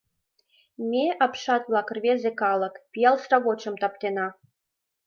Ме— 0.89 1.05
апшат-влак, 1.25 1.87
рвезе 1.95 2.31
калык, 2.41 2.75
Пиал 2.91 3.15
сравочым 3.23 3.75
таптена: 3.81 4.27